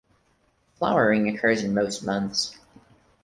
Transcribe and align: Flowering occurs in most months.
Flowering 0.79 1.29
occurs 1.29 1.63
in 1.63 1.75
most 1.75 2.01
months. 2.03 2.57